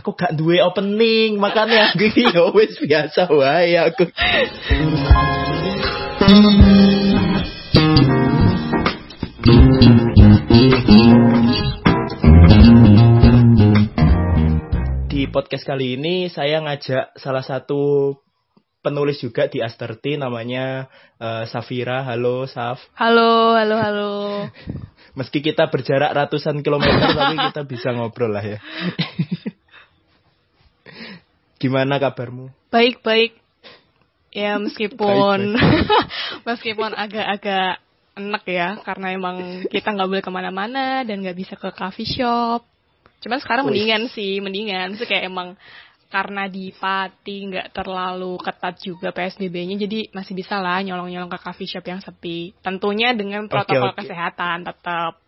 [0.00, 4.08] aku gak duwe opening, makanya aku iki ya wis biasa wae aku.
[15.12, 18.16] Di podcast kali ini saya ngajak salah satu
[18.80, 20.88] penulis juga di Asterti namanya
[21.20, 22.08] eh, Safira.
[22.08, 22.80] Halo Saf.
[22.96, 24.12] Halo, halo, halo.
[25.12, 28.58] Meski kita berjarak ratusan kilometer tapi kita bisa ngobrol lah ya.
[31.60, 32.48] Gimana kabarmu?
[32.72, 33.36] Baik, baik.
[34.32, 35.54] Ya meskipun
[36.48, 37.84] meskipun agak-agak
[38.16, 42.64] enak ya karena emang kita nggak boleh ke mana-mana dan nggak bisa ke coffee shop.
[43.20, 43.76] Cuman sekarang Wih.
[43.76, 44.96] mendingan sih, mendingan.
[44.96, 45.48] Maksudnya kayak emang
[46.10, 51.70] karena di Pati nggak terlalu ketat juga PSBB-nya, jadi masih bisa lah nyolong-nyolong ke coffee
[51.70, 52.50] shop yang sepi.
[52.64, 54.00] Tentunya dengan protokol oke.
[54.02, 55.20] kesehatan tetap.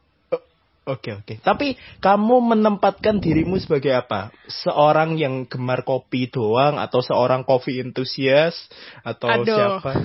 [0.82, 1.38] Oke oke.
[1.38, 4.34] Tapi kamu menempatkan dirimu sebagai apa?
[4.50, 8.66] Seorang yang gemar kopi doang atau seorang coffee enthusiast
[9.06, 9.78] atau Aduh.
[9.78, 9.92] siapa?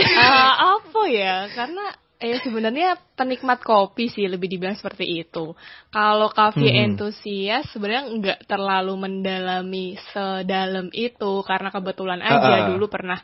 [0.00, 1.52] Eh, apa ya?
[1.52, 5.52] Karena eh sebenarnya penikmat kopi sih lebih dibilang seperti itu.
[5.92, 6.96] Kalau coffee Hmm.
[6.96, 12.68] enthusiast sebenarnya nggak terlalu mendalami sedalam itu karena kebetulan aja Ah, ah.
[12.72, 13.20] dulu pernah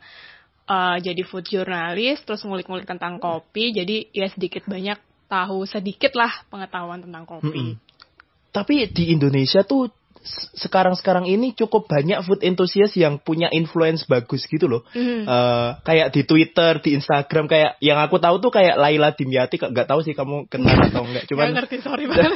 [0.69, 4.97] eh, jadi food journalist terus ngulik-ngulik tentang kopi jadi ya sedikit banyak
[5.27, 7.47] tahu sedikit lah pengetahuan tentang kopi.
[7.51, 7.71] Mm-mm.
[8.51, 9.91] Tapi di Indonesia tuh
[10.57, 14.81] sekarang-sekarang ini cukup banyak food enthusiast yang punya influence bagus gitu loh.
[14.91, 15.23] Mhm.
[15.23, 19.87] Eh, kayak di Twitter, di Instagram kayak yang aku tahu tuh kayak Laila Dimyati nggak
[19.87, 21.23] tahu sih kamu kenal atau enggak.
[21.27, 22.33] Nggak Cuman ngerti sorry banget.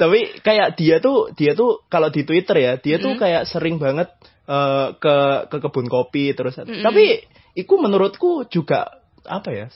[0.00, 3.20] tapi kayak dia tuh dia tuh kalau di Twitter ya dia tuh Mm-mm.
[3.20, 4.08] kayak sering banget
[4.48, 5.16] eh, ke
[5.52, 6.80] ke kebun kopi terus Mm-mm.
[6.80, 8.88] tapi itu menurutku juga
[9.24, 9.66] apa ya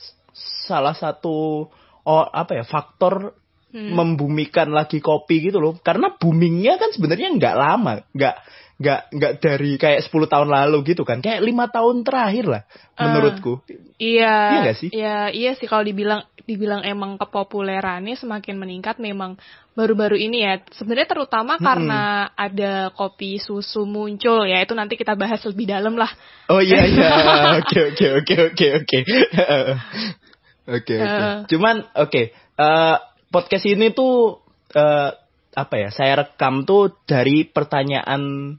[0.65, 1.67] salah satu
[2.05, 3.33] oh apa ya faktor
[3.69, 3.93] Hmm.
[3.93, 8.35] membumikan lagi kopi gitu loh karena boomingnya kan sebenarnya nggak lama nggak
[8.81, 12.61] nggak nggak dari kayak 10 tahun lalu gitu kan kayak lima tahun terakhir lah
[12.97, 13.05] Ah.
[13.05, 13.61] menurutku
[13.99, 14.89] Iya, Iya nggak sih?
[14.95, 19.35] Iya, iya sih kalau dibilang dibilang emang kepopulerannya semakin meningkat memang
[19.75, 20.63] baru-baru ini ya.
[20.71, 21.67] Sebenarnya terutama Mm-mm.
[21.67, 24.63] karena ada kopi susu muncul ya.
[24.63, 26.07] Itu nanti kita bahas lebih dalam lah.
[26.47, 27.11] Oh iya iya
[27.59, 28.99] oke oke oke oke oke
[30.69, 31.35] oke oke Eh.
[31.49, 32.95] cuman oke eh,
[33.29, 34.39] podcast ini tuh
[34.71, 35.09] eh,
[35.49, 38.55] apa ya saya rekam tuh dari pertanyaan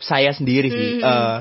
[0.00, 1.04] saya sendiri sih Mhm.
[1.04, 1.38] eh,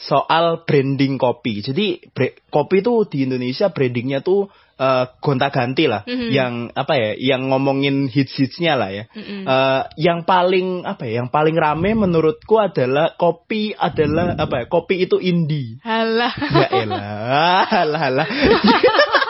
[0.00, 4.48] soal branding kopi jadi bre- kopi tuh di Indonesia brandingnya tuh
[4.80, 6.28] eh, gonta-ganti lah Mhm.
[6.32, 9.44] yang apa ya yang ngomongin hits-hitsnya lah ya Mm-mm.
[9.44, 15.04] Eh, yang paling apa ya yang paling rame menurutku adalah kopi adalah apa ya kopi
[15.04, 16.32] itu indie Halah.
[16.32, 18.28] ya elah halah halah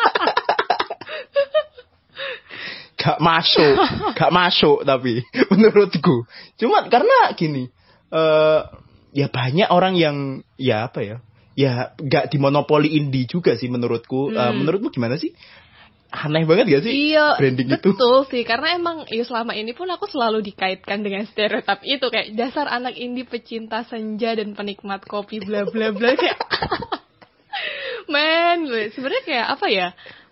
[3.00, 3.74] gak masuk
[4.18, 6.28] gak masuk tapi menurutku
[6.60, 7.72] cuma karena gini
[8.12, 8.60] eh
[9.16, 10.16] ya banyak orang yang
[10.54, 11.16] ya apa ya
[11.56, 14.60] ya gak dimonopoli indie juga sih menurutku Eh, Hmm.
[14.62, 15.32] menurutmu gimana sih
[16.10, 18.42] aneh banget gak sih Iya, branding itu betul sih.
[18.42, 22.98] Karena emang ya selama ini pun aku selalu dikaitkan dengan stereotip itu kayak dasar anak
[22.98, 26.34] indie pecinta senja dan penikmat kopi bla bla bla kayak.
[28.10, 29.88] Men, sebenarnya kayak apa ya?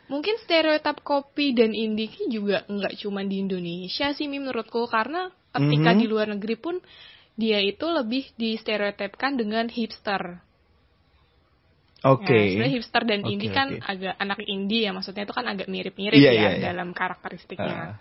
[0.08, 5.92] Mungkin stereotip kopi dan indie juga nggak cuma di Indonesia sih Mi, menurutku karena ketika
[5.92, 5.98] Mhm.
[6.00, 6.80] di luar negeri pun
[7.38, 10.42] dia itu lebih distereotipkan dengan hipster.
[11.98, 15.46] oke Ya, sebenarnya hipster dan Oke, indie kan agak anak indie ya maksudnya itu kan
[15.50, 16.64] agak mirip-mirip Iya, ya iya, iya.
[16.72, 17.74] dalam karakteristiknya.
[17.74, 17.94] Ah.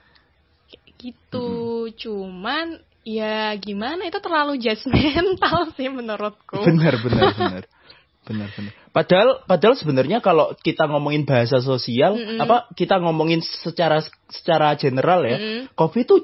[0.69, 1.49] Kayak gitu.
[1.97, 6.61] Cuman ya gimana itu terlalu judgmental sih menurutku.
[6.61, 7.63] benar benar benar
[8.27, 12.43] benar benar padahal padahal sebenarnya kalau kita ngomongin bahasa sosial Mm-mm.
[12.43, 15.61] apa kita ngomongin secara secara general ya Mm-mm.
[15.73, 16.19] kopi itu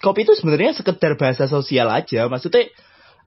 [0.00, 2.72] kopi itu sebenarnya sekedar bahasa sosial aja maksudnya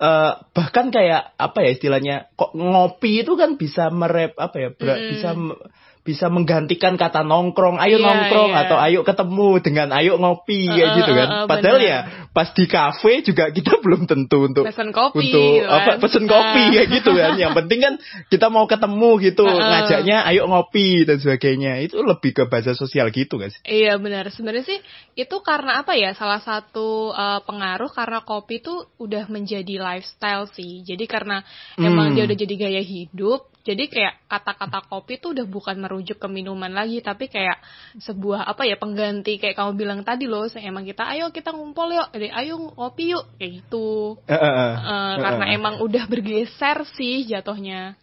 [0.01, 4.97] eh, bahkan kayak apa ya istilahnya kok ngopi itu kan bisa merep apa ya ber-
[4.97, 5.09] Mm-mm.
[5.13, 5.61] bisa me-
[6.07, 8.61] bisa menggantikan kata nongkrong ayo Iya, nongkrong iya.
[8.63, 11.91] atau ayo ketemu dengan ayo ngopi Eh, kayak gitu kan eh, padahal benar.
[11.91, 11.99] ya
[12.31, 15.75] pas di kafe juga kita belum tentu untuk Pesen kopi untuk gitu kan.
[15.75, 16.71] apa pesen kopi Ah.
[16.71, 17.93] kayak gitu kan yang penting kan
[18.27, 19.59] kita mau ketemu gitu Heeh.
[19.59, 24.29] ngajaknya ayo ngopi dan sebagainya itu lebih ke bahasa sosial gitu guys Iya benar.
[24.29, 24.79] Sebenarnya sih
[25.13, 26.13] itu karena apa ya?
[26.13, 30.81] Salah satu uh, pengaruh karena kopi itu udah menjadi lifestyle sih.
[30.81, 31.41] Jadi karena
[31.75, 32.15] emang Hmm.
[32.15, 33.49] dia udah jadi gaya hidup.
[33.67, 37.59] Jadi kayak kata-kata kopi tuh udah bukan merujuk ke minuman lagi, tapi kayak
[37.99, 40.47] sebuah apa ya pengganti kayak kamu bilang tadi loh.
[40.55, 44.15] Emang kita ayo kita ngumpul yuk, jadi ayo ngopi yuk kayak gitu.
[44.23, 44.71] Eh, eh.
[44.71, 45.57] Eh, karena Eh, eh.
[45.59, 47.99] emang udah bergeser sih jatuhnya.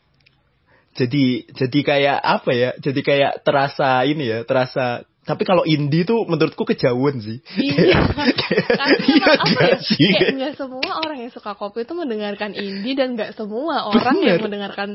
[0.95, 6.23] jadi jadi kayak apa ya jadi kayak terasa ini ya terasa tapi kalau indie tuh
[6.29, 7.41] menurutku kejauhan sih.
[7.57, 7.97] Iya.
[8.13, 9.57] Karena Iya apa ya?
[9.57, 10.13] gak sih?
[10.13, 14.29] Kayak nggak semua orang yang suka kopi itu mendengarkan indie dan nggak semua orang Bener.
[14.37, 14.91] yang mendengarkan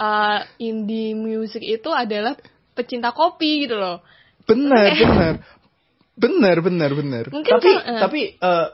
[0.00, 2.34] uh, indie music itu adalah
[2.72, 4.00] pecinta kopi gitu loh.
[4.48, 5.34] Benar, benar.
[6.20, 7.24] Benar, benar, benar.
[7.32, 8.00] Mungkin Tapi kan, eh.
[8.00, 8.66] tapi eh,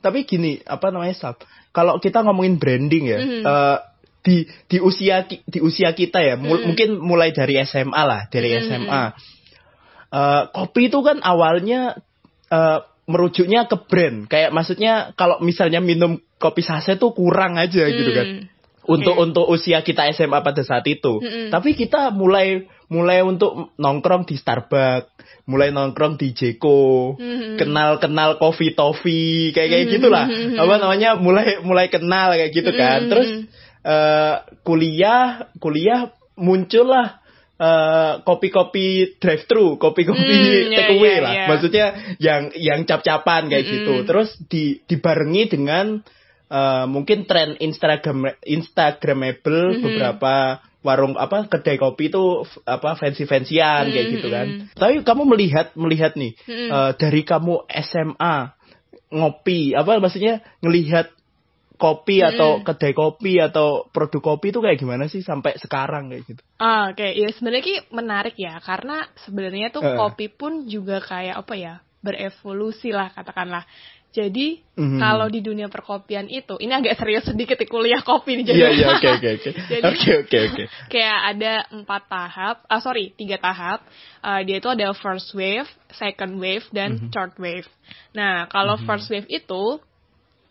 [0.00, 1.40] tapi gini, apa namanya, Sab?
[1.72, 3.40] Kalau kita ngomongin branding ya, Mhm.
[3.44, 3.78] eh,
[4.24, 4.36] di
[4.68, 6.66] di usia di usia kita ya, mul- Mhm.
[6.68, 8.60] mungkin mulai dari SMA lah, dari Mhm.
[8.64, 9.02] SMA.
[10.14, 11.98] Eh, kopi itu kan awalnya
[12.52, 12.78] eh,
[13.08, 14.28] merujuknya ke brand.
[14.30, 18.46] Kayak maksudnya kalau misalnya minum kopi saset tuh kurang aja gitu kan.
[18.84, 19.00] Hmm.
[19.00, 21.18] Untuk untuk usia kita SMA pada saat itu.
[21.18, 21.48] Mm-mm.
[21.48, 25.08] Tapi kita mulai mulai untuk nongkrong di Starbucks,
[25.48, 27.56] mulai nongkrong di Jeko, Mhm.
[27.56, 29.92] kenal-kenal coffee toffee kayak kayak Mhm.
[29.96, 30.26] gitulah.
[30.28, 30.60] Mhm.
[30.60, 31.10] Apa namanya?
[31.16, 33.08] Mulai mulai kenal kayak gitu kan.
[33.08, 33.10] Mhm.
[33.10, 33.28] Terus
[33.84, 34.34] eh,
[34.64, 37.20] kuliah kuliah muncullah
[37.54, 41.32] eh, kopi-kopi drive thru, kopi-kopi Hmm, ya, take away ya, lah.
[41.32, 41.46] ya.
[41.46, 41.86] Maksudnya
[42.18, 43.72] yang yang cap-capan kayak Mhm.
[43.78, 43.94] gitu.
[44.10, 46.02] Terus di dibarengi dengan
[46.50, 49.82] eh, mungkin tren Instagram Instagramable Mhm.
[49.82, 50.34] beberapa
[50.84, 54.46] warung apa kedai kopi itu apa fancy fancyan kayak Mhm, gitu kan.
[54.52, 54.64] mhm.
[54.76, 56.68] Tapi kamu melihat melihat nih Mhm.
[56.68, 58.36] eh, dari kamu SMA
[59.14, 61.08] ngopi apa maksudnya ngelihat
[61.74, 62.28] kopi Mhm.
[62.34, 66.42] atau kedai kopi atau produk kopi itu kayak gimana sih sampai sekarang kayak gitu.
[66.60, 69.96] Ah, Oke, ya sebenarnya Ki, menarik ya karena sebenarnya tuh Eh.
[69.98, 71.74] kopi pun juga kayak apa ya
[72.04, 73.64] berevolusi lah katakanlah.
[74.14, 75.02] Jadi Mhm.
[75.02, 78.58] kalau di dunia perkopian itu, ini agak serius sedikit di kuliah kopi nih jadi.
[78.62, 79.50] Iya iya oke oke oke.
[79.74, 80.62] Jadi- Oke oke oke.
[80.94, 83.82] kayak ada empat tahap, ah sorry tiga tahap.
[84.22, 87.10] Uh, dia itu ada first wave, second wave, dan Mhm.
[87.10, 87.66] third wave.
[88.14, 88.86] Nah kalau Mhm.
[88.86, 89.82] first wave itu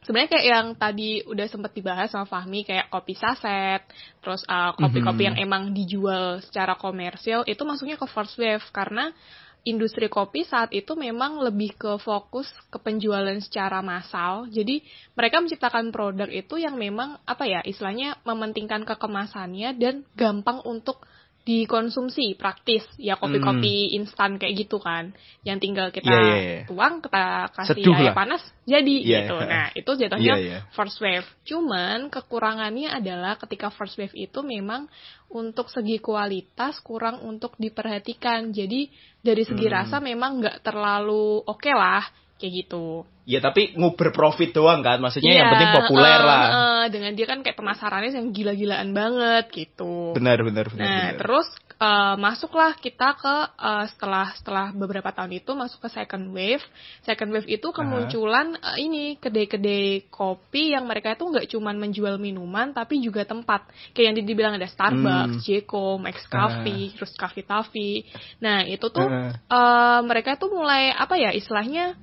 [0.03, 3.79] sebenarnya kayak yang tadi udah sempat dibahas sama Fahmi kayak kopi saset,
[4.19, 5.27] terus uh, kopi-kopi Mhm.
[5.31, 9.15] yang emang dijual secara komersial itu masuknya ke first wave karena
[9.63, 14.47] industri kopi saat itu memang lebih ke fokus ke penjualan secara massal.
[14.51, 14.83] Jadi
[15.15, 21.03] mereka menciptakan produk itu yang memang apa ya istilahnya mementingkan kekemasannya dan gampang untuk
[21.43, 25.11] dikonsumsi praktis ya kopi-kopi instan kayak gitu kan
[25.43, 26.15] yang tinggal kita Hmm.
[26.15, 26.63] Iya, iya, iya.
[26.65, 28.15] tuang kita kasih Seduh air lah.
[28.15, 29.17] panas jadi Iya.
[29.21, 30.59] gitu nah itu jatuhnya Iya, iya.
[30.71, 34.87] first wave cuman kekurangannya adalah ketika first wave itu memang
[35.27, 38.87] untuk segi kualitas kurang untuk diperhatikan jadi
[39.19, 39.75] dari segi Hmm.
[39.75, 42.07] rasa memang nggak terlalu oke lah
[42.37, 46.43] kayak gitu Ya tapi nguber profit doang kan, maksudnya yang Iya, penting populer eh, lah.
[46.43, 50.83] eh, dengan dia kan kayak pemasarannya yang gila-gilaan banget gitu Benar benar benar.
[50.83, 51.19] Nah, benar.
[51.23, 51.47] terus
[51.79, 56.59] eh, masuklah kita ke eh, setelah setelah beberapa tahun itu masuk ke second wave.
[57.07, 62.75] Second wave itu kemunculan eh, ini kedai-kedai kopi yang mereka itu nggak cuma menjual minuman
[62.75, 63.63] tapi juga tempat.
[63.95, 65.43] Kayak yang dibilang ada Starbucks, Hmm.
[65.47, 68.03] Jeko, Max Coffee, terus Cafe Taffy.
[68.43, 69.31] Nah, itu tuh Heeh.
[69.47, 71.95] eh, mereka tuh mulai apa ya istilahnya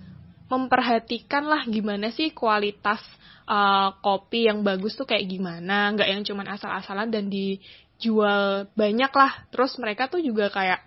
[0.51, 2.99] memperhatikan lah gimana sih kualitas
[3.47, 9.33] eh, kopi yang bagus tuh kayak gimana, nggak yang cuman asal-asalan dan dijual banyak lah.
[9.55, 10.83] Terus mereka tuh juga kayak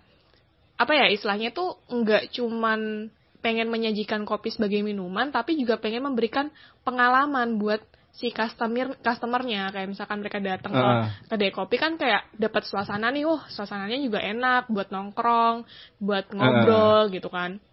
[0.76, 3.08] apa ya istilahnya tuh nggak cuman
[3.40, 6.52] pengen menyajikan kopi sebagai minuman, tapi juga pengen memberikan
[6.84, 7.80] pengalaman buat
[8.16, 9.72] si customer customernya.
[9.72, 11.08] Kayak misalkan mereka datang ke Heeh.
[11.32, 15.68] kedai kopi kan kayak dapat suasana nih, oh suasananya juga enak buat nongkrong,
[16.04, 17.64] buat ngobrol gitu kan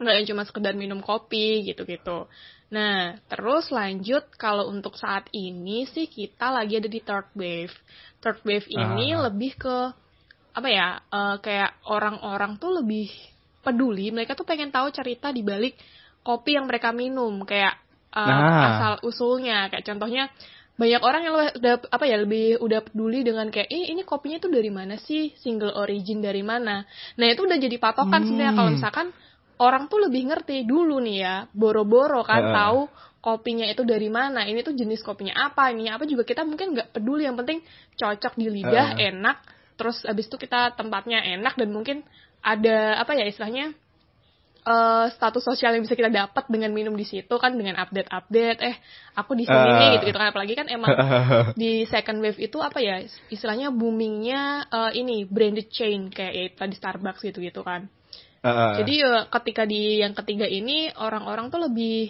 [0.00, 2.24] nggak yang cuma sekedar minum kopi gitu-gitu.
[2.72, 7.74] Nah, terus lanjut kalau untuk saat ini sih kita lagi ada di third wave.
[8.24, 9.28] Third wave ini Ah.
[9.28, 9.76] lebih ke
[10.50, 10.88] apa ya?
[10.98, 13.06] eh, kayak orang-orang tuh lebih
[13.60, 15.76] peduli, mereka tuh pengen tahu cerita di balik
[16.24, 17.76] kopi yang mereka minum, kayak
[18.10, 18.66] eh, Nah.
[18.74, 20.32] asal usulnya, kayak contohnya
[20.80, 24.48] banyak orang yang udah apa ya lebih udah peduli dengan kayak "Ih, ini kopinya tuh
[24.48, 26.88] dari mana sih single origin dari mana
[27.20, 28.76] nah itu udah jadi patokan sebenarnya kalau Hmm.
[28.80, 29.06] misalkan
[29.60, 30.64] orang tuh lebih ngerti.
[30.64, 32.56] Dulu nih ya boro-boro kan Heeh.
[32.56, 32.80] tahu
[33.20, 36.96] kopinya itu dari mana ini tuh jenis kopinya apa ini apa juga kita mungkin nggak
[36.96, 37.28] peduli.
[37.28, 37.58] Yang penting
[38.00, 39.12] cocok di lidah Heeh.
[39.12, 39.38] enak.
[39.76, 42.04] Terus abis itu kita tempatnya enak dan mungkin
[42.40, 43.76] ada apa ya istilahnya
[44.64, 48.60] eh, status sosial yang bisa kita dapat dengan minum di situ kan dengan update-update.
[48.64, 48.76] Eh
[49.12, 50.32] aku di sini nih gitu gitu kan.
[50.32, 50.88] Apalagi kan emang
[51.60, 56.74] di second wave itu apa ya istilahnya boomingnya eh, ini branded chain kayak ya tadi
[56.80, 57.92] Starbucks gitu gitu kan
[58.40, 58.72] Heeh.
[58.80, 62.08] jadi eh, ketika di yang ketiga ini orang-orang tuh lebih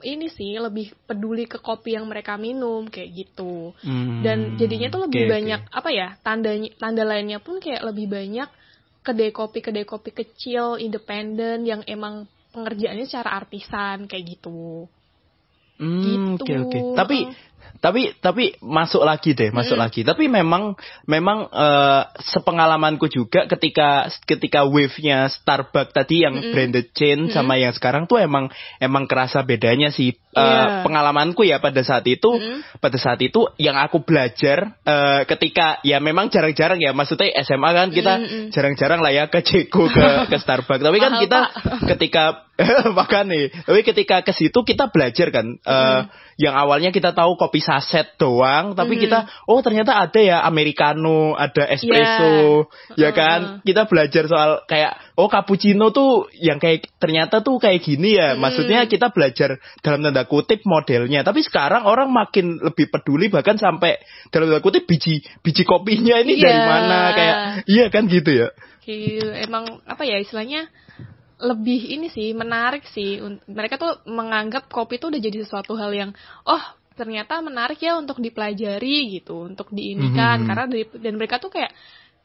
[0.00, 5.06] ini sih lebih peduli ke kopi yang mereka minum kayak gitu Hmm, dan jadinya tuh
[5.06, 5.32] lebih oke.
[5.34, 8.48] banyak apa ya tanda tanda lainnya pun kayak lebih banyak
[9.04, 14.88] kedai kopi kedai kopi kecil independen yang emang pengerjaannya secara artisan kayak gitu
[15.80, 16.44] Hmm, gitu.
[16.44, 16.78] Oke oke.
[16.92, 17.16] Tapi
[17.80, 19.84] tapi tapi masuk lagi deh, masuk Mm-mm.
[19.88, 20.00] lagi.
[20.04, 20.76] Tapi memang
[21.08, 26.52] memang eh, sepengalamanku juga ketika ketika wave-nya Starbucks tadi yang Mm-mm.
[26.52, 28.52] branded chain sama yang sekarang tuh emang
[28.84, 30.12] emang kerasa bedanya sih.
[30.30, 30.86] Eh, Iya.
[30.86, 32.62] pengalamanku ya pada saat itu Mm-mm.
[32.78, 37.90] pada saat itu yang aku belajar eh, ketika ya memang jarang-jarang ya maksudnya SMA kan
[37.90, 38.44] kita Mm-mm.
[38.54, 40.86] jarang-jarang lah ya ke Ceko ke ke Starbucks.
[40.86, 41.50] Tapi kan Mahal, kita Pak.
[41.98, 42.24] ketika
[42.98, 46.00] makan nih, tapi ketika ke situ kita belajar kan eh,
[46.38, 49.02] yang awalnya kita tahu kopi saset doang, tapi Mhm.
[49.02, 49.18] kita
[49.50, 53.60] oh ternyata ada ya americano, ada espresso, ya kan?
[53.66, 58.32] Kita belajar soal kayak oh cappuccino tuh yang kayak ternyata tuh kayak gini ya.
[58.32, 58.40] Mhm.
[58.40, 61.20] Maksudnya kita belajar dalam tanda kutip modelnya.
[61.20, 64.00] Tapi sekarang orang makin lebih peduli bahkan sampai
[64.32, 66.44] dalam tanda kutip biji biji kopinya ini Iya.
[66.48, 67.36] dari mana kayak
[67.68, 68.48] iya kan gitu ya.
[68.80, 70.72] Kayak emang apa ya istilahnya
[71.40, 76.10] lebih ini sih menarik sih mereka tuh menganggap kopi tuh udah jadi sesuatu hal yang
[76.44, 76.60] oh
[77.00, 80.46] ternyata menarik ya untuk dipelajari gitu untuk diinikan Mhm.
[80.48, 81.72] karena dari, dan mereka tuh kayak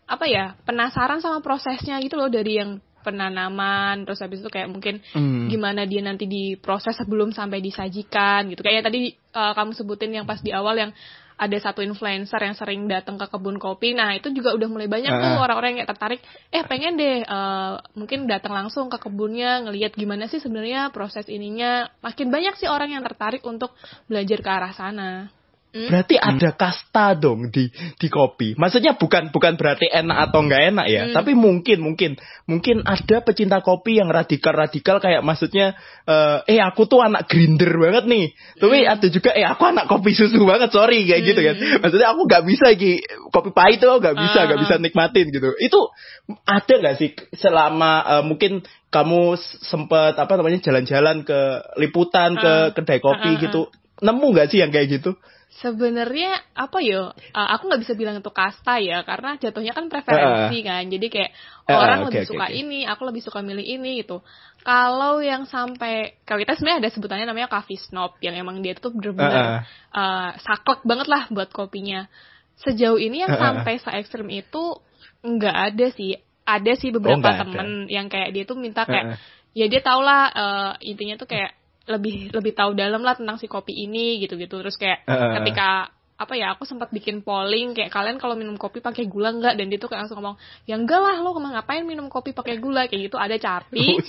[0.05, 4.97] apa ya penasaran sama prosesnya gitu loh dari yang penanaman terus habis itu kayak mungkin
[5.13, 5.45] Hmm.
[5.45, 10.41] gimana dia nanti diproses sebelum sampai disajikan gitu kayak tadi eh, kamu sebutin yang pas
[10.41, 10.91] di awal yang
[11.35, 15.11] ada satu influencer yang sering datang ke kebun kopi nah itu juga udah mulai banyak
[15.11, 15.43] tuh Ah.
[15.43, 20.39] orang-orang yang tertarik eh pengen deh eh, mungkin datang langsung ke kebunnya ngelihat gimana sih
[20.39, 23.75] sebenarnya proses ininya makin banyak sih orang yang tertarik untuk
[24.07, 25.09] belajar ke arah sana
[25.75, 25.91] Hmm?
[25.91, 27.67] Berarti ada kasta dong di
[27.99, 28.55] di kopi.
[28.55, 31.13] Maksudnya bukan bukan berarti enak atau nggak enak ya, Hmm.
[31.13, 32.15] tapi mungkin mungkin
[32.47, 35.75] mungkin ada pecinta kopi yang radikal-radikal kayak maksudnya
[36.07, 38.25] eh eh, aku tuh anak grinder banget nih.
[38.55, 41.55] Tapi ada juga eh aku anak kopi susu banget, sorry kayak gitu kan.
[41.83, 43.03] Maksudnya aku nggak bisa Ki.
[43.35, 44.63] kopi pahit tuh nggak bisa nggak Ah.
[44.63, 45.51] bisa nikmatin gitu.
[45.59, 45.91] Itu
[46.47, 51.39] ada nggak sih selama eh, mungkin kamu s- sempet apa namanya jalan-jalan ke
[51.75, 52.71] liputan ke Ah.
[52.71, 53.61] kedai kopi Ah, ah, gitu.
[53.99, 55.19] Nemu nggak sih yang kayak gitu?
[55.55, 57.15] Sebenarnya apa yo?
[57.15, 60.83] uh, aku nggak bisa bilang itu kasta ya, karena jatuhnya kan preferensi kan.
[60.91, 61.31] Jadi kayak
[61.65, 62.53] Ah, orang oke, lebih suka oke.
[62.53, 64.21] ini, aku lebih suka milih ini gitu.
[64.61, 68.93] Kalau yang sampai kalau kita sebenarnya ada sebutannya namanya coffee snob yang emang dia tuh
[68.93, 72.05] bener-bener uh, saklek banget lah buat kopinya.
[72.61, 73.39] Sejauh ini yang ah.
[73.39, 74.77] sampai se ekstrim itu
[75.25, 76.21] nggak ada sih.
[76.45, 77.41] Ada sih beberapa Oh, nggak ada.
[77.47, 79.19] temen yang kayak dia tuh minta kayak ah.
[79.57, 81.55] ya dia tau lah uh, intinya tuh kayak
[81.85, 84.61] lebih lebih tahu dalam lah tentang si kopi ini gitu-gitu.
[84.61, 85.33] Terus kayak Heeh.
[85.41, 89.59] ketika apa ya aku sempat bikin polling kayak kalian kalau minum kopi pakai gula nggak?
[89.59, 92.57] Dan dia tuh kayak langsung ngomong ya enggak lah lo emang ngapain minum kopi pakai
[92.57, 92.87] gula?
[92.87, 93.99] Kayak gitu ada tapi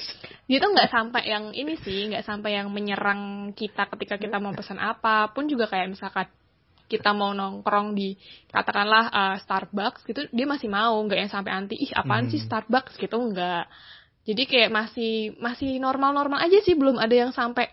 [0.49, 4.55] dia tuh nggak sampai yang ini sih nggak sampai yang menyerang kita ketika kita mau
[4.55, 5.35] pesan apa.
[5.35, 6.31] Pun juga kayak misalkan
[6.87, 8.15] kita mau nongkrong di
[8.55, 12.47] katakanlah uh, Starbucks gitu dia masih mau nggak yang sampai anti ih apaan sih Hmm.
[12.47, 12.95] Starbucks?
[13.03, 13.67] Gitu nggak
[14.27, 17.71] jadi kayak masih masih normal-normal aja sih belum ada yang sampai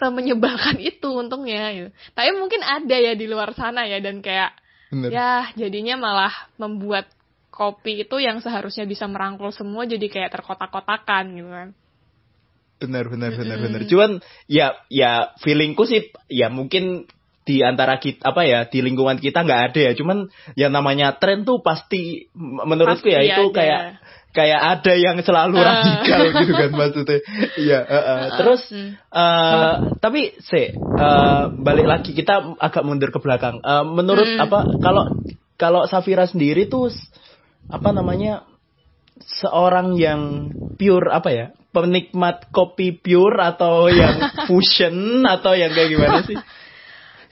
[0.00, 1.90] semenyebalkan itu untungnya gitu.
[2.12, 4.52] tapi mungkin ada ya di luar sana ya dan kayak
[4.90, 5.10] Bener.
[5.10, 7.08] ya jadinya malah membuat
[7.54, 11.68] kopi itu yang seharusnya bisa merangkul semua jadi kayak terkotak-kotakan gitu kan
[12.82, 13.66] benar benar benar Mm-mm.
[13.70, 14.10] benar cuman
[14.50, 17.06] ya ya feelingku sih ya mungkin
[17.44, 21.44] di antara kita apa ya di lingkungan kita nggak ada ya cuman yang namanya tren
[21.44, 23.56] tuh pasti menurutku ya itu ada.
[23.56, 23.80] kayak
[24.34, 25.64] kayak ada yang selalu Ah.
[25.78, 27.18] radikal gitu kan maksudnya
[27.54, 28.20] iya eh, eh.
[28.40, 28.62] terus
[29.12, 34.42] eh, tapi se eh, balik lagi kita agak mundur ke belakang Eh, menurut Hmm.
[34.42, 35.04] apa kalau
[35.54, 36.90] kalau Safira sendiri tuh
[37.68, 38.42] apa namanya
[39.22, 44.18] seorang yang pure apa ya penikmat kopi pure atau yang
[44.50, 46.34] fusion atau yang kayak gimana sih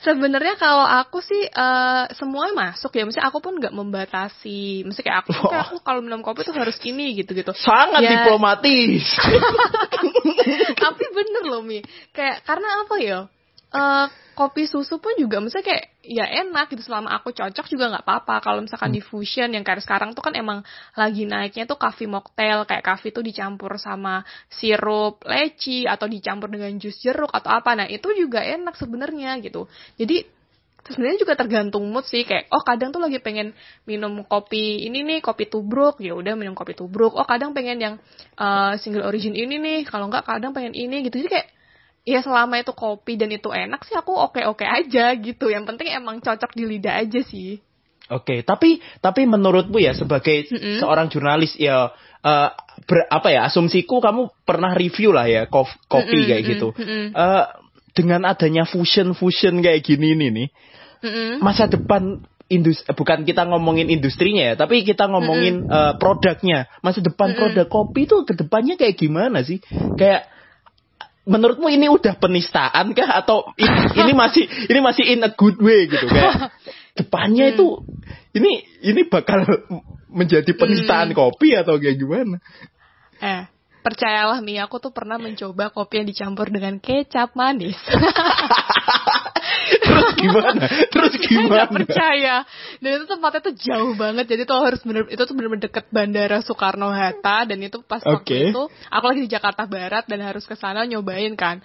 [0.03, 5.19] Sebenarnya kalau aku sih eh semuanya masuk ya, maksudnya aku pun nggak membatasi, maksudnya kayak
[5.23, 7.55] aku tuh kayak aku kalau minum kopi tuh harus ini gitu-gitu.
[7.55, 8.11] sangat Ya.
[8.19, 9.07] diplomatis
[10.83, 13.21] Tapi bener loh Mi, kayak karena apa ya?
[13.73, 16.83] Eh kopi susu pun juga misalnya kayak ya enak gitu.
[16.89, 18.35] Selama aku cocok juga nggak apa-apa.
[18.41, 20.65] Kalau misalkan di fusion yang kayak sekarang tuh kan emang
[20.97, 22.65] lagi naiknya tuh coffee mocktail.
[22.65, 27.77] Kayak coffee tuh dicampur sama sirup leci atau dicampur dengan jus jeruk atau apa.
[27.77, 29.69] Nah itu juga enak sebenarnya gitu.
[30.01, 30.25] Jadi
[30.83, 32.25] sebenarnya juga tergantung mood sih.
[32.25, 33.53] Kayak oh kadang tuh lagi pengen
[33.85, 36.01] minum kopi ini nih kopi tubruk.
[36.01, 37.13] Ya udah minum kopi tubruk.
[37.15, 37.95] Oh kadang pengen yang
[38.41, 39.81] eh, single origin ini nih.
[39.85, 41.21] Kalau nggak kadang pengen ini gitu.
[41.21, 41.49] Jadi kayak
[42.03, 45.91] ya selama itu kopi dan itu enak sih aku oke oke aja gitu yang penting
[45.91, 47.63] emang cocok di lidah aja sih
[48.11, 50.83] Oke, tapi tapi menurutmu ya sebagai Mm-mm.
[50.83, 52.49] seorang jurnalis ya eh,
[52.85, 56.69] ber- apa ya asumsiku kamu pernah review lah ya kof- kopi Mm-mm, kayak gitu.
[56.77, 57.45] mm-mm, Eh,
[57.97, 60.49] dengan adanya fusion fusion kayak gini nih nih
[61.07, 61.41] mm-mm.
[61.41, 62.21] masa depan
[62.53, 66.69] industri bukan kita ngomongin industrinya ya, tapi kita ngomongin eh, produknya.
[66.85, 67.39] Masa depan Mm-mm.
[67.39, 69.65] produk kopi itu ke depannya kayak gimana sih?
[69.97, 70.29] Kayak
[71.23, 75.87] menurutmu ini udah penistaan kah atau ini, ini masih ini masih in a good way
[75.87, 76.51] gitu kayak
[76.99, 77.55] depannya Hmm.
[77.55, 77.67] itu
[78.35, 78.53] ini
[78.83, 79.47] ini bakal
[80.11, 81.19] menjadi penistaan Hmm.
[81.19, 82.37] kopi atau kayak gimana?
[83.23, 83.43] Eh,
[83.87, 87.79] percayalah Mi, aku tuh pernah mencoba kopi yang dicampur dengan kecap manis.
[89.83, 90.65] Terus gimana?
[90.93, 91.49] Terus Saya gimana?
[91.51, 92.35] nggak percaya.
[92.83, 94.25] Dan itu tempatnya tuh jauh banget.
[94.31, 98.13] Jadi tuh harus bener itu tuh bener-bener deket bandara Soekarno Hatta dan itu pas Oke.
[98.13, 101.61] waktu itu aku lagi di Jakarta Barat dan harus ke sana nyobain kan.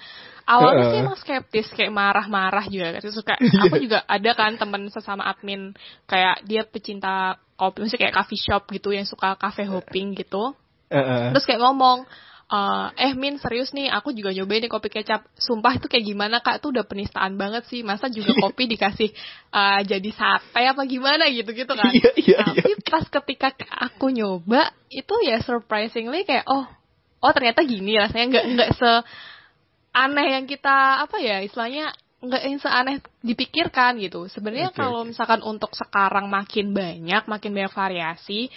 [0.48, 1.04] Awalnya sih Heeh.
[1.04, 3.04] emang skeptis kayak marah-marah juga kan.
[3.04, 3.62] Iya.
[3.68, 5.76] aku juga ada kan temen sesama admin
[6.08, 10.56] kayak dia pecinta kopi, maksudnya kayak coffee shop gitu yang suka cafe hopping gitu.
[10.88, 11.36] Heeh.
[11.36, 12.08] Terus kayak ngomong,
[12.48, 15.28] eh, eh Min serius nih, aku juga nyobain nih kopi kecap.
[15.36, 16.64] Sumpah itu kayak gimana kak?
[16.64, 17.84] Itu udah penistaan banget sih.
[17.84, 19.10] Masa juga kopi dikasih
[19.52, 21.92] eh, jadi sate apa gimana gitu-gitu kan?
[21.92, 22.38] Iya, iya, iya.
[22.56, 23.48] Tapi pas ketika
[23.92, 26.66] aku nyoba, itu ya surprisingly kayak oh,
[27.20, 28.92] oh ternyata gini rasanya nggak nggak se
[29.98, 34.26] aneh yang kita apa ya istilahnya nggak yang seaneh dipikirkan gitu.
[34.30, 38.50] Sebenarnya Oke, kalau misalkan untuk sekarang makin banyak, makin banyak variasi,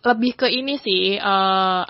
[0.00, 1.84] lebih ke ini sih eh,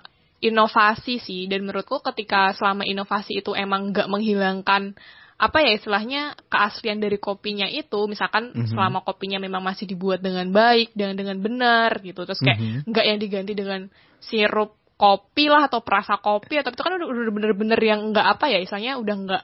[0.47, 1.51] inovasi sih.
[1.51, 4.95] Dan menurutku ketika selama inovasi itu emang nggak menghilangkan
[5.37, 8.73] apa ya istilahnya keaslian dari kopinya itu misalkan Mhm.
[8.73, 12.81] selama kopinya memang masih dibuat dengan baik dan dengan benar gitu terus kayak Mhm.
[12.89, 13.81] nggak yang diganti dengan
[14.17, 18.49] sirup kopi lah atau perasa kopi atau itu kan udah udah bener-bener yang nggak apa
[18.49, 19.43] ya istilahnya udah nggak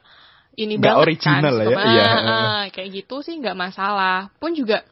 [0.57, 2.09] ini Nggak banget original kan lah ya, Cuma, iya.
[2.73, 4.89] kayak gitu sih nggak masalah pun juga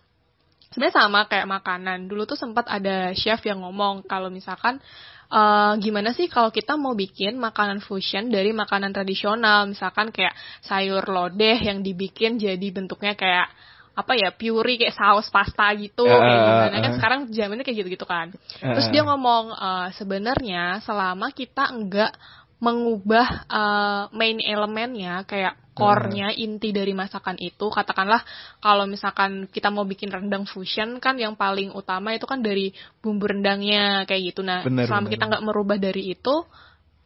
[0.68, 4.84] sebenarnya sama kayak makanan dulu tuh sempat ada chef yang ngomong kalau misalkan
[5.30, 9.70] eh, gimana sih kalau kita mau bikin makanan fusion dari makanan tradisional?
[9.70, 10.34] Misalkan kayak
[10.66, 13.48] sayur lodeh yang dibikin jadi bentuknya kayak
[13.90, 16.74] apa ya puree kayak saus pasta gitu Ah, kayak gimana?
[16.78, 18.32] Ah, kan sekarang zamannya kayak gitu-gitu kan.
[18.62, 18.92] Terus Ah.
[18.92, 22.12] dia ngomong eh, sebenarnya selama kita enggak
[22.60, 27.72] mengubah eh, main elemennya kayak core-nya inti dari masakan itu.
[27.72, 28.20] Katakanlah
[28.60, 33.32] kalau misalkan kita mau bikin rendang fusion kan yang paling utama itu kan dari bumbu
[33.32, 34.44] rendangnya kayak gitu.
[34.44, 36.34] Nah Benar, selama benar, kita nggak merubah dari itu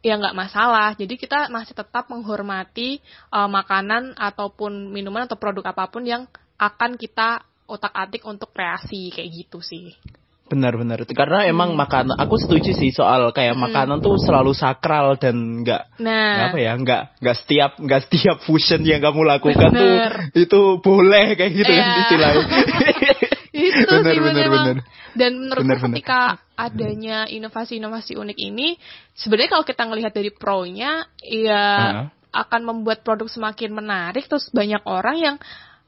[0.03, 0.91] ya nggak masalah.
[0.99, 2.99] Jadi kita masih tetap menghormati
[3.31, 6.27] eh, makanan ataupun minuman atau produk apa pun yang
[6.59, 9.97] akan kita otak-atik untuk kreasi kayak gitu sih
[10.45, 11.01] Benar-benar.
[11.09, 16.53] Karena emang makanan, aku setuju sih soal kayak makanan tuh selalu sakral dan nggak nah
[16.53, 20.29] apa ya, nggak nggak setiap nggak setiap fusion yang kamu lakukan Bener.
[20.29, 21.97] tuh itu boleh kayak gitu kan Iya.
[22.05, 22.45] istilahnya.
[23.55, 24.65] itu Bener, sih bener, memang.
[24.69, 24.77] bener.
[25.15, 25.95] Dan menurutku Bener, bener.
[25.97, 26.21] ketika
[26.53, 28.77] adanya inovasi-inovasi unik ini,
[29.17, 32.07] sebenarnya kalau kita ngelihat dari pro-nya, ya Heeh.
[32.35, 35.35] akan membuat produk semakin menarik, terus banyak orang yang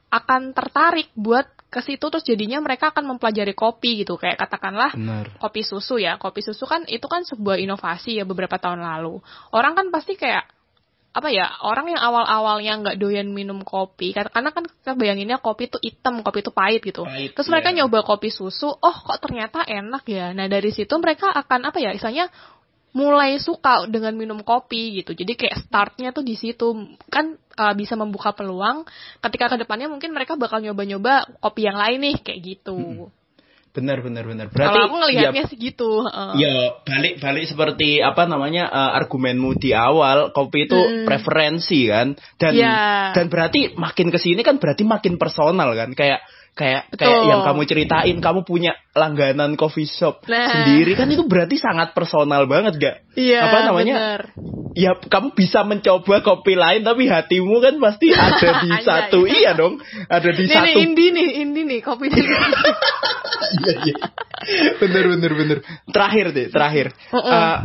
[0.07, 5.35] akan tertarik buat ke situ, terus jadinya mereka akan mempelajari kopi gitu, kayak katakanlah Benar.
[5.35, 6.15] kopi susu ya.
[6.15, 9.19] Kopi susu kan itu kan sebuah inovasi ya beberapa tahun lalu.
[9.51, 10.47] Orang kan pasti kayak
[11.17, 15.81] apa ya orang yang awal-awalnya nggak doyan minum kopi karena kan kita bayanginnya kopi itu
[15.81, 17.09] hitam kopi itu pahit gitu.
[17.09, 17.81] Pahit, terus mereka iya.
[17.81, 20.37] nyoba kopi susu oh kok ternyata enak ya.
[20.37, 22.29] Nah dari situ mereka akan apa ya misalnya
[22.97, 26.65] mulai suka dengan minum kopi gitu jadi kayak startnya tuh di situ
[27.13, 28.81] kan uh, bisa membuka peluang
[29.21, 33.13] ketika ke depannya mungkin mereka bakal nyoba-nyoba kopi yang lain nih kayak gitu
[33.77, 34.49] Benar benar benar.
[34.49, 36.31] Berarti kalau aku ya, ngelihatnya sih gitu heeh.
[36.41, 41.05] ya balik balik seperti apa namanya eh, argumenmu di awal kopi itu Hmm.
[41.05, 43.13] preferensi kan dan Iya.
[43.13, 46.25] dan berarti makin ke sini kan berarti makin personal kan kayak
[46.57, 47.05] kayak Betul.
[47.05, 50.49] kayak yang kamu ceritain kamu punya langganan coffee shop Nah.
[50.49, 54.21] sendiri kan itu berarti sangat personal banget gak Iya, apa namanya bener.
[54.73, 58.83] ya kamu bisa mencoba kopi lain tapi hatimu kan pasti ada di Anjay.
[58.83, 62.25] satu iya dong ada di Nih, nih, satu Indi nih, Indi nih, kopi dari
[63.47, 63.95] Iya, iya.
[64.81, 67.31] bener bener bener terakhir deh terakhir Heeh.
[67.31, 67.57] Eh,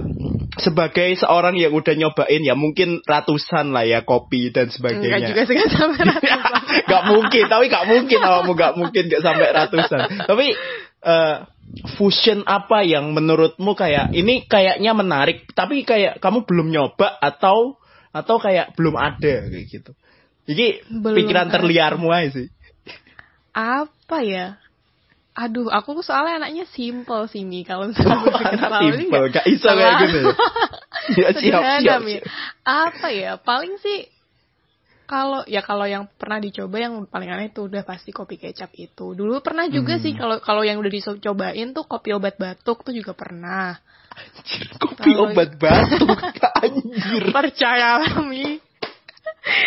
[0.60, 5.42] sebagai seorang yang udah nyobain ya mungkin ratusan lah ya kopi dan Enggak sebagainya juga
[5.48, 6.52] sih, sampai ratusan.
[6.84, 10.00] Gak mungkin, tapi gak mungkin awakmu gak mungkin gak sampai ratusan.
[10.28, 10.46] Tapi
[11.02, 11.36] eh,
[11.96, 17.80] fusion apa yang menurutmu kayak ini kayaknya menarik, tapi kayak kamu belum nyoba atau
[18.12, 19.92] atau kayak belum ada kayak gitu.
[20.42, 21.54] Ini Belum pikiran ada.
[21.58, 22.48] terliarmu aja sih.
[23.56, 24.61] Apa ya?
[25.32, 27.64] Aduh, aku soalnya anaknya simple sih, Mi.
[27.64, 30.18] Kalau misalnya berpikir Anak simple, gak iso kayak gini
[31.16, 31.28] ya.
[31.32, 32.22] Siap, siap, siap.
[32.68, 33.32] Apa ya?
[33.40, 34.12] Paling sih
[35.02, 39.16] kalau ya kalau yang pernah dicoba yang paling aneh itu udah pasti kopi kecap itu.
[39.16, 40.04] Dulu pernah juga Hmm.
[40.04, 43.76] sih kalau kalau yang udah dicobain tuh kopi obat batuk tuh juga pernah.
[44.12, 46.16] Anjir, kopi Kalau- obat batuk.
[46.60, 47.22] Anjir.
[47.32, 48.60] Percayalah Mi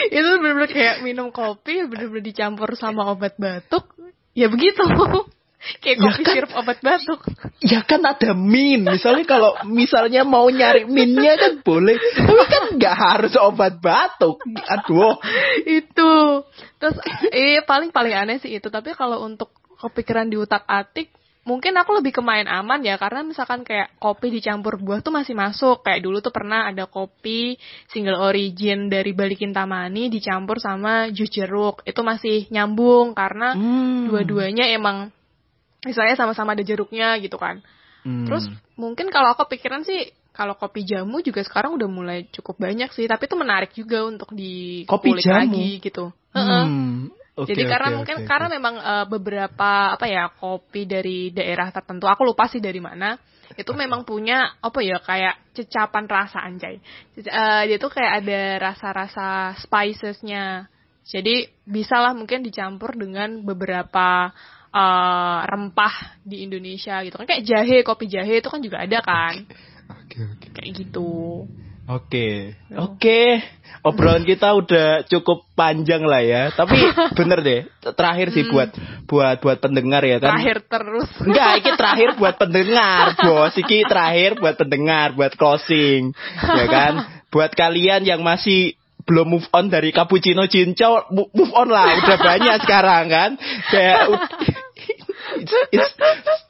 [0.07, 3.89] Itu bener-bener kayak minum kopi Bener-bener dicampur sama obat batuk
[4.31, 4.85] Ya begitu
[5.81, 6.33] Kayak Ya kopi kan?
[6.33, 7.21] sirup obat batuk.
[7.61, 8.85] Ya kan ada min.
[8.85, 11.97] Misalnya kalau misalnya mau nyari minnya kan boleh.
[11.97, 14.37] Tapi kan nggak harus obat batuk.
[14.45, 15.17] Aduh.
[15.65, 16.13] itu.
[16.77, 16.95] Terus
[17.33, 18.67] eh paling paling aneh sih itu.
[18.69, 21.09] Tapi kalau untuk kepikiran di utak atik
[21.45, 25.37] mungkin aku lebih ke main aman ya karena misalkan kayak kopi dicampur buah tuh masih
[25.37, 27.53] masuk kayak dulu tuh pernah ada kopi
[27.85, 34.09] single origin dari Balikin Tamani dicampur sama jus jeruk itu masih nyambung karena Hmm.
[34.09, 35.13] dua-duanya emang
[35.85, 37.61] misalnya sama-sama ada jeruknya gitu kan
[38.05, 38.29] Hmm.
[38.29, 38.45] Terus
[38.77, 43.09] mungkin kalau aku pikiran sih kalau kopi jamu juga sekarang udah mulai cukup banyak sih,
[43.09, 45.41] tapi itu menarik juga untuk di Kopi jamu?
[45.41, 46.13] lagi gitu.
[46.35, 47.09] Hmm.
[47.35, 48.55] Oke, Jadi karena oke, mungkin oke, karena oke.
[48.55, 53.19] memang eh, beberapa apa ya kopi dari daerah tertentu, aku lupa sih dari mana,
[53.59, 56.79] itu memang punya apa ya kayak cecapan rasa anjay.
[57.19, 60.67] Eh, dia tuh kayak ada rasa-rasa spicesnya.
[61.05, 64.31] Jadi bisalah mungkin dicampur dengan beberapa
[64.75, 69.47] eh, rempah di Indonesia gitu kan kayak jahe, kopi jahe itu kan juga ada kan.
[70.03, 70.47] Oke, oke.
[70.51, 71.45] Kayak gitu.
[71.85, 73.21] Oke, oke.
[73.85, 76.49] Obrolan kita udah cukup panjang lah ya.
[76.49, 76.81] Tapi
[77.17, 77.61] bener deh,
[77.93, 78.73] terakhir sih buat
[79.05, 80.33] buat buat pendengar ya kan.
[80.33, 80.41] Hmm.
[80.41, 81.09] Terakhir terus.
[81.21, 83.53] Enggak, ini terakhir buat pendengar, bos.
[83.53, 86.09] Iki terakhir buat pendengar, buat closing,
[86.41, 86.93] ya kan.
[87.29, 88.73] Buat kalian yang masih
[89.05, 93.31] belum move on dari cappuccino cincau, move on lah, udah banyak sekarang kan.
[93.69, 94.01] Kayak
[95.41, 95.91] it's, it's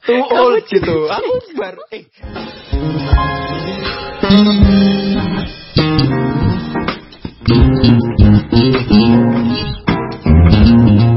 [0.04, 1.08] too old gitu.
[1.08, 2.04] Aku baru eh.
[10.68, 11.15] Thank you.